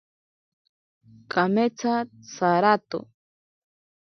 [1.31, 1.93] Kametsa
[2.27, 2.99] tsarato.